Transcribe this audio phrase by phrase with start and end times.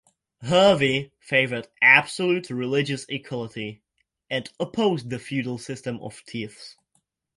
[0.41, 3.83] Hervey favoured absolute religious equality,
[4.31, 6.75] and opposed the feudal system of tithes.